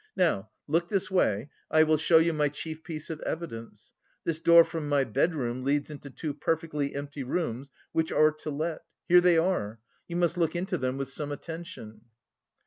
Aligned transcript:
Now, 0.15 0.49
look 0.67 0.89
this 0.89 1.11
way. 1.11 1.51
I 1.69 1.83
will 1.83 1.95
show 1.97 2.17
you 2.17 2.33
my 2.33 2.49
chief 2.49 2.83
piece 2.83 3.11
of 3.11 3.19
evidence: 3.19 3.93
this 4.23 4.39
door 4.39 4.63
from 4.63 4.89
my 4.89 5.03
bedroom 5.03 5.63
leads 5.63 5.91
into 5.91 6.09
two 6.09 6.33
perfectly 6.33 6.95
empty 6.95 7.21
rooms, 7.23 7.69
which 7.91 8.11
are 8.11 8.31
to 8.31 8.49
let. 8.49 8.81
Here 9.07 9.21
they 9.21 9.37
are... 9.37 9.79
You 10.07 10.15
must 10.15 10.37
look 10.39 10.55
into 10.55 10.79
them 10.79 10.97
with 10.97 11.09
some 11.09 11.31
attention." 11.31 12.01